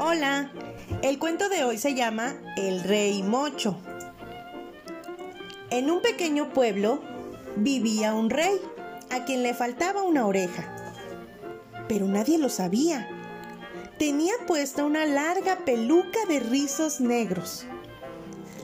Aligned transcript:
Hola, 0.00 0.52
el 1.02 1.18
cuento 1.18 1.48
de 1.48 1.64
hoy 1.64 1.76
se 1.76 1.96
llama 1.96 2.36
El 2.56 2.84
Rey 2.84 3.20
Mocho. 3.24 3.76
En 5.70 5.90
un 5.90 6.00
pequeño 6.02 6.52
pueblo 6.52 7.02
vivía 7.56 8.14
un 8.14 8.30
rey 8.30 8.60
a 9.10 9.24
quien 9.24 9.42
le 9.42 9.54
faltaba 9.54 10.04
una 10.04 10.24
oreja, 10.24 10.72
pero 11.88 12.06
nadie 12.06 12.38
lo 12.38 12.48
sabía. 12.48 13.08
Tenía 13.98 14.34
puesta 14.46 14.84
una 14.84 15.04
larga 15.04 15.64
peluca 15.64 16.20
de 16.28 16.38
rizos 16.38 17.00
negros. 17.00 17.66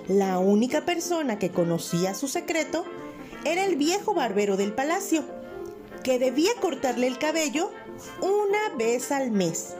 La 0.07 0.39
única 0.39 0.82
persona 0.82 1.41
que 1.41 1.51
conocía 1.51 2.14
su 2.14 2.29
secreto 2.29 2.85
era 3.45 3.64
el 3.64 3.75
viejo 3.75 4.14
barbero 4.14 4.57
del 4.57 4.73
palacio, 4.73 5.25
que 6.05 6.21
debía 6.21 6.52
cortarle 6.60 7.09
el 7.09 7.19
cabello 7.19 7.73
una 8.21 8.77
vez 8.77 9.10
al 9.10 9.32
mes. 9.32 9.74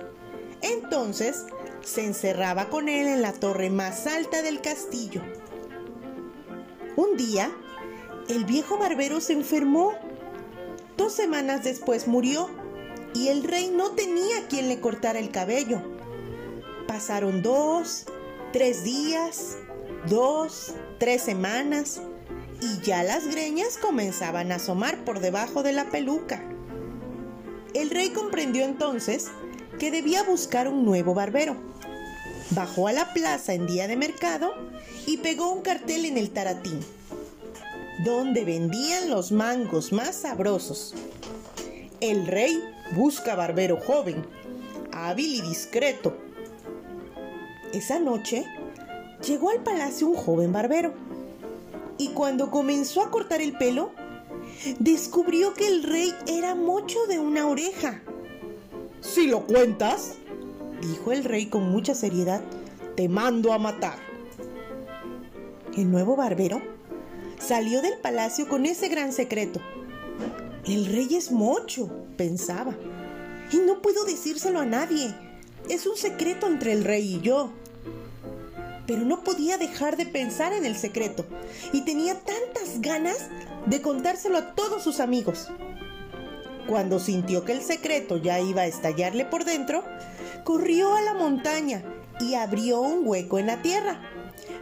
Entonces 0.64 1.45
se 1.82 2.06
encerraba 2.06 2.70
con 2.70 2.88
él 2.88 3.06
en 3.06 3.20
la 3.20 3.34
torre 3.34 3.68
más 3.68 4.06
alta 4.06 4.41
del 4.41 4.62
castillo. 4.62 5.20
Un 6.96 7.18
día, 7.18 7.52
el 8.28 8.46
viejo 8.46 8.78
barbero 8.78 9.20
se 9.20 9.34
enfermó. 9.34 9.92
Dos 10.96 11.12
semanas 11.12 11.64
después 11.64 12.08
murió 12.08 12.48
y 13.12 13.28
el 13.28 13.45
rey 13.45 13.70
no 13.70 13.91
tenía 13.91 14.48
quien 14.48 14.69
le 14.69 14.80
cortara 14.80 15.19
el 15.19 15.30
cabello. 15.30 15.82
Pasaron 16.88 17.42
dos, 17.42 18.06
tres 18.55 18.84
días, 18.84 19.58
dos, 20.08 20.74
tres 20.98 21.20
semanas 21.20 22.00
y 22.62 22.80
ya 22.80 23.02
las 23.02 23.27
greñas 23.27 23.77
comenzaban 23.77 24.50
a 24.50 24.55
asomar 24.55 25.05
por 25.05 25.20
debajo 25.20 25.62
de 25.62 25.72
la 25.72 25.91
peluca. 25.91 26.42
El 27.75 27.91
rey 27.91 28.10
comprendió 28.10 28.64
entonces 28.64 29.31
que 29.78 29.91
debía 29.91 30.22
buscar 30.22 30.69
un 30.69 30.84
nuevo 30.84 31.14
barbero. 31.14 31.56
Bajó 32.50 32.89
a 32.89 32.92
la 32.92 33.12
plaza 33.12 33.55
en 33.55 33.67
día 33.67 33.86
de 33.89 33.97
mercado 33.97 34.53
y 35.06 35.19
pegó 35.19 35.53
un 35.53 35.62
cartel 35.62 36.05
en 36.05 36.19
el 36.19 36.31
taratín, 36.31 36.81
donde 38.05 38.44
vendían 38.44 39.11
los 39.11 39.33
mangos 39.33 39.92
más 39.92 40.16
sabrosos. 40.16 40.94
El 42.00 42.27
rey 42.27 42.62
busca 42.94 43.34
barbero 43.34 43.78
joven, 43.81 44.25
hábil 44.92 45.34
y 45.34 45.41
discreto. 45.41 46.16
Esa 47.72 47.98
noche 47.98 48.44
llegó 49.27 49.50
al 49.50 49.62
palacio 49.62 50.09
un 50.09 50.16
joven 50.16 50.53
barbero 50.53 50.94
y 51.98 52.09
cuando 52.09 52.50
comenzó 52.50 53.03
a 53.03 53.11
cortar 53.11 53.41
el 53.41 53.56
pelo, 53.56 53.92
descubrió 54.78 55.55
que 55.55 55.66
el 55.66 55.83
rey 55.83 56.12
era 56.27 56.55
mocho 56.55 56.98
de 57.09 57.19
una 57.19 57.47
oreja. 57.47 58.03
Si 59.05 59.27
lo 59.27 59.47
cuentas, 59.47 60.14
dijo 60.80 61.12
el 61.12 61.24
rey 61.24 61.47
con 61.47 61.70
mucha 61.70 61.94
seriedad, 61.94 62.42
te 62.97 63.06
mando 63.06 63.52
a 63.52 63.58
matar. 63.58 63.98
El 65.77 65.91
nuevo 65.91 66.16
barbero 66.16 66.62
salió 67.38 67.82
del 67.82 67.98
palacio 67.98 68.48
con 68.48 68.64
ese 68.64 68.88
gran 68.88 69.12
secreto. 69.12 69.60
El 70.64 70.86
rey 70.86 71.14
es 71.14 71.30
mocho, 71.30 71.91
pensaba, 72.16 72.75
y 73.52 73.58
no 73.58 73.82
puedo 73.82 74.06
decírselo 74.06 74.58
a 74.58 74.64
nadie. 74.64 75.14
Es 75.69 75.86
un 75.86 75.98
secreto 75.98 76.47
entre 76.47 76.72
el 76.72 76.82
rey 76.82 77.16
y 77.16 77.20
yo. 77.20 77.52
Pero 78.86 79.05
no 79.05 79.22
podía 79.22 79.58
dejar 79.58 79.98
de 79.98 80.06
pensar 80.06 80.55
en 80.55 80.64
el 80.64 80.77
secreto 80.77 81.27
y 81.75 81.82
tenía 81.82 82.14
tantas 82.14 82.80
ganas 82.80 83.28
de 83.66 83.82
contárselo 83.82 84.38
a 84.38 84.55
todos 84.55 84.82
sus 84.82 84.98
amigos. 84.98 85.50
Cuando 86.66 86.98
sintió 86.98 87.44
que 87.44 87.52
el 87.52 87.62
secreto 87.62 88.16
ya 88.16 88.40
iba 88.40 88.62
a 88.62 88.66
estallarle 88.66 89.24
por 89.24 89.44
dentro, 89.44 89.84
corrió 90.44 90.94
a 90.94 91.02
la 91.02 91.14
montaña 91.14 91.82
y 92.20 92.34
abrió 92.34 92.80
un 92.80 93.06
hueco 93.06 93.38
en 93.38 93.47
la 93.47 93.60
tierra. 93.60 94.00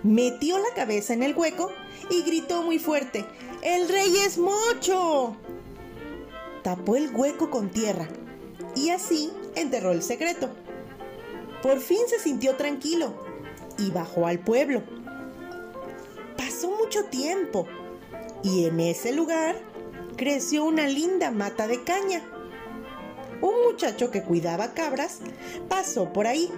Metió 0.02 0.58
la 0.58 0.74
cabeza 0.74 1.14
en 1.14 1.22
el 1.22 1.36
hueco 1.36 1.70
y 2.10 2.22
gritó 2.22 2.62
muy 2.62 2.78
fuerte, 2.78 3.24
¡El 3.62 3.88
rey 3.88 4.16
es 4.26 4.38
mocho! 4.38 5.36
Tapó 6.62 6.96
el 6.96 7.14
hueco 7.14 7.50
con 7.50 7.70
tierra 7.70 8.08
y 8.74 8.90
así 8.90 9.30
enterró 9.54 9.92
el 9.92 10.02
secreto. 10.02 10.50
Por 11.62 11.78
fin 11.78 12.00
se 12.08 12.18
sintió 12.18 12.56
tranquilo 12.56 13.14
y 13.78 13.90
bajó 13.90 14.26
al 14.26 14.40
pueblo. 14.40 14.82
Pasó 16.36 16.70
mucho 16.70 17.04
tiempo 17.04 17.66
y 18.42 18.66
en 18.66 18.80
ese 18.80 19.12
lugar 19.12 19.56
creció 20.16 20.64
una 20.64 20.86
linda 20.86 21.30
mata 21.30 21.66
de 21.66 21.82
caña. 21.82 22.22
Un 23.40 23.62
muchacho 23.64 24.10
que 24.10 24.22
cuidaba 24.22 24.74
cabras 24.74 25.20
pasó 25.68 26.12
por 26.12 26.26
ahí 26.26 26.50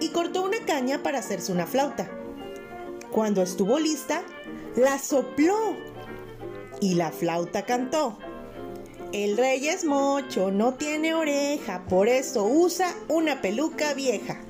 y 0.00 0.10
cortó 0.10 0.42
una 0.42 0.58
caña 0.66 1.02
para 1.02 1.18
hacerse 1.18 1.52
una 1.52 1.66
flauta. 1.66 2.10
Cuando 3.10 3.42
estuvo 3.42 3.78
lista, 3.78 4.22
la 4.76 4.98
sopló 4.98 5.76
y 6.80 6.94
la 6.94 7.10
flauta 7.10 7.64
cantó. 7.64 8.18
El 9.12 9.36
rey 9.36 9.68
es 9.68 9.84
mocho, 9.84 10.50
no 10.50 10.74
tiene 10.74 11.12
oreja, 11.12 11.84
por 11.86 12.08
eso 12.08 12.44
usa 12.44 12.94
una 13.08 13.42
peluca 13.42 13.92
vieja. 13.92 14.40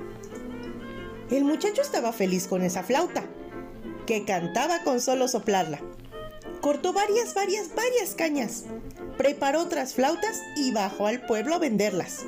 El 1.31 1.45
muchacho 1.45 1.83
estaba 1.83 2.13
feliz 2.13 2.47
con 2.47 2.63
esa 2.63 2.83
flauta, 2.83 3.25
que 4.07 4.25
cantaba 4.25 4.85
con 4.85 5.01
solo 5.01 5.27
soplarla. 5.27 5.81
Cortó 6.63 6.93
varias, 6.93 7.35
varias, 7.35 7.75
varias 7.75 8.15
cañas. 8.15 8.67
Preparó 9.19 9.63
otras 9.63 9.95
flautas 9.95 10.41
y 10.57 10.71
bajó 10.71 11.09
al 11.09 11.27
pueblo 11.27 11.57
a 11.57 11.59
venderlas. 11.59 12.21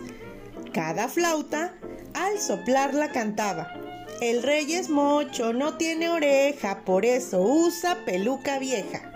Cada 0.73 1.07
flauta, 1.07 1.73
al 2.15 2.41
soplarla, 2.41 3.13
cantaba. 3.13 3.73
El 4.21 4.43
rey 4.43 4.73
es 4.75 4.91
mocho, 4.91 5.53
no 5.53 5.77
tiene 5.77 6.09
oreja, 6.09 6.85
por 6.85 7.05
eso 7.05 7.43
usa 7.43 8.05
peluca 8.05 8.59
vieja. 8.59 9.13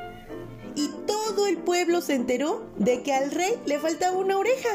Y 0.76 0.88
todo 1.04 1.48
el 1.48 1.58
pueblo 1.58 2.00
se 2.00 2.14
enteró 2.14 2.70
de 2.76 3.02
que 3.02 3.12
al 3.12 3.32
rey 3.32 3.58
le 3.66 3.80
faltaba 3.80 4.16
una 4.16 4.38
oreja. 4.38 4.68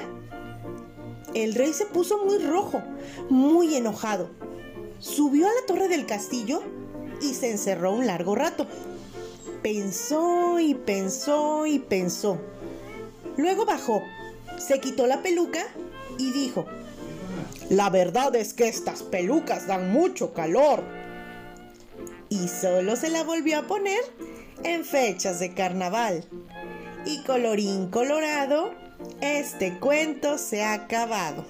El 1.34 1.56
rey 1.56 1.72
se 1.72 1.86
puso 1.86 2.18
muy 2.18 2.40
rojo, 2.40 2.84
muy 3.30 3.76
enojado. 3.76 4.30
Subió 5.00 5.48
a 5.48 5.54
la 5.54 5.66
torre 5.68 5.88
del 5.88 6.06
castillo 6.06 6.62
y 7.22 7.34
se 7.34 7.50
encerró 7.50 7.94
un 7.94 8.08
largo 8.08 8.36
rato. 8.36 8.68
Pensó 9.64 10.60
y 10.60 10.76
pensó 10.76 11.66
y 11.66 11.80
pensó. 11.80 12.38
Luego 13.38 13.66
bajó, 13.66 14.04
se 14.60 14.82
quitó 14.82 15.08
la 15.08 15.22
peluca 15.22 15.66
y 16.18 16.32
dijo, 16.32 16.66
La 17.70 17.90
verdad 17.90 18.36
es 18.36 18.54
que 18.54 18.68
estas 18.68 19.04
pelucas 19.04 19.66
dan 19.66 19.90
mucho 19.92 20.34
calor. 20.34 20.84
Y 22.28 22.50
solo 22.50 22.98
se 22.98 23.10
la 23.10 23.24
volvió 23.24 23.60
a 23.60 23.68
poner 23.68 24.02
en 24.66 24.84
fechas 24.84 25.40
de 25.40 25.54
carnaval. 25.54 26.26
Y 27.06 27.24
colorín 27.24 27.90
colorado, 27.90 28.72
este 29.22 29.80
cuento 29.80 30.38
se 30.38 30.64
ha 30.64 30.74
acabado. 30.74 31.46